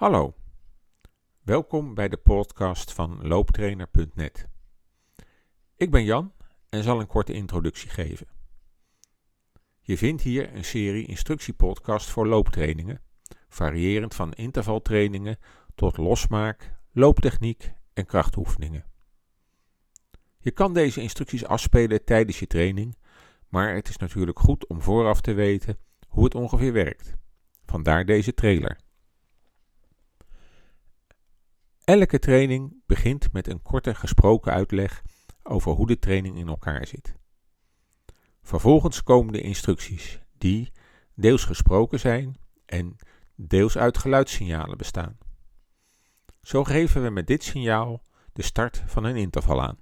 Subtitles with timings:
[0.00, 0.34] Hallo,
[1.42, 4.48] welkom bij de podcast van looptrainer.net.
[5.76, 6.32] Ik ben Jan
[6.68, 8.26] en zal een korte introductie geven.
[9.80, 13.02] Je vindt hier een serie instructiepodcast voor looptrainingen,
[13.48, 15.38] variërend van intervaltrainingen
[15.74, 18.84] tot losmaak, looptechniek en krachtoefeningen.
[20.38, 22.96] Je kan deze instructies afspelen tijdens je training,
[23.48, 25.78] maar het is natuurlijk goed om vooraf te weten
[26.08, 27.14] hoe het ongeveer werkt.
[27.64, 28.88] Vandaar deze trailer.
[31.90, 35.02] Elke training begint met een korte gesproken uitleg
[35.42, 37.14] over hoe de training in elkaar zit.
[38.42, 40.72] Vervolgens komen de instructies, die
[41.14, 42.96] deels gesproken zijn en
[43.34, 45.18] deels uit geluidssignalen bestaan.
[46.42, 49.78] Zo geven we met dit signaal de start van een interval aan.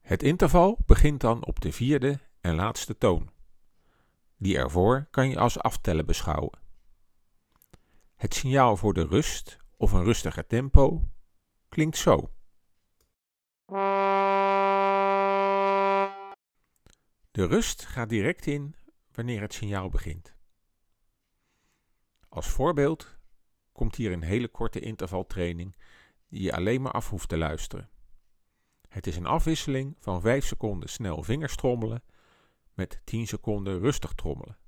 [0.00, 3.30] Het interval begint dan op de vierde en laatste toon.
[4.36, 6.62] Die ervoor kan je als aftellen beschouwen.
[8.24, 11.08] Het signaal voor de rust of een rustiger tempo
[11.68, 12.30] klinkt zo.
[17.30, 18.74] De rust gaat direct in
[19.12, 20.34] wanneer het signaal begint.
[22.28, 23.18] Als voorbeeld
[23.72, 25.76] komt hier een hele korte intervaltraining
[26.28, 27.90] die je alleen maar af hoeft te luisteren.
[28.88, 32.02] Het is een afwisseling van 5 seconden snel vingerstrommelen
[32.72, 34.58] met 10 seconden rustig trommelen.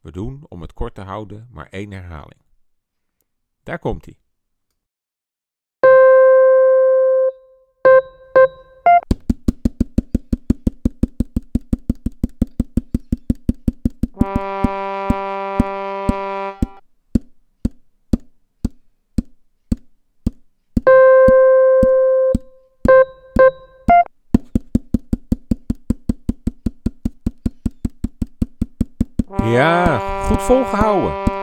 [0.00, 2.44] We doen om het kort te houden maar één herhaling.
[3.66, 4.14] Daar komt hij.
[29.44, 29.98] Ja,
[30.28, 31.35] goed volgehouden.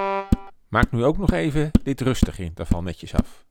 [0.73, 3.45] Maak nu ook nog even dit rustig interval netjes af.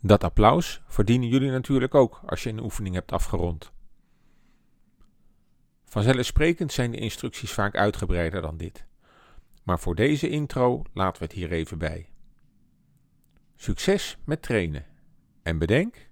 [0.00, 3.72] Dat applaus verdienen jullie natuurlijk ook als je een oefening hebt afgerond.
[5.84, 8.84] Vanzelfsprekend zijn de instructies vaak uitgebreider dan dit.
[9.62, 12.08] Maar voor deze intro laten we het hier even bij.
[13.56, 14.86] Succes met trainen.
[15.42, 16.09] En bedenk,